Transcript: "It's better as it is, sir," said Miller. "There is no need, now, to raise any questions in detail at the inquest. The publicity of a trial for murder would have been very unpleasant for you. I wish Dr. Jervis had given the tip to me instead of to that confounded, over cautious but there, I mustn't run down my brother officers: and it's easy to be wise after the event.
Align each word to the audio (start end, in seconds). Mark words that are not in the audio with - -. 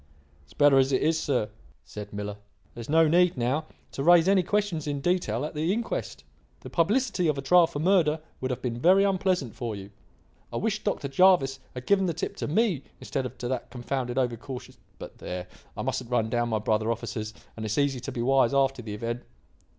"It's 0.45 0.53
better 0.55 0.79
as 0.79 0.91
it 0.91 1.03
is, 1.03 1.19
sir," 1.19 1.49
said 1.85 2.11
Miller. 2.11 2.37
"There 2.73 2.81
is 2.81 2.89
no 2.89 3.07
need, 3.07 3.37
now, 3.37 3.65
to 3.91 4.01
raise 4.01 4.27
any 4.27 4.41
questions 4.41 4.87
in 4.87 4.99
detail 4.99 5.45
at 5.45 5.53
the 5.53 5.71
inquest. 5.71 6.23
The 6.61 6.71
publicity 6.71 7.27
of 7.27 7.37
a 7.37 7.41
trial 7.43 7.67
for 7.67 7.77
murder 7.77 8.19
would 8.39 8.49
have 8.49 8.63
been 8.63 8.79
very 8.79 9.03
unpleasant 9.03 9.53
for 9.53 9.75
you. 9.75 9.91
I 10.51 10.57
wish 10.57 10.83
Dr. 10.83 11.07
Jervis 11.07 11.59
had 11.75 11.85
given 11.85 12.07
the 12.07 12.15
tip 12.15 12.35
to 12.37 12.47
me 12.47 12.81
instead 12.99 13.27
of 13.27 13.37
to 13.37 13.47
that 13.49 13.69
confounded, 13.69 14.17
over 14.17 14.35
cautious 14.37 14.79
but 14.97 15.19
there, 15.19 15.45
I 15.77 15.83
mustn't 15.83 16.09
run 16.09 16.31
down 16.31 16.49
my 16.49 16.57
brother 16.57 16.91
officers: 16.91 17.31
and 17.55 17.63
it's 17.63 17.77
easy 17.77 17.99
to 17.99 18.11
be 18.11 18.23
wise 18.23 18.55
after 18.55 18.81
the 18.81 18.95
event. 18.95 19.21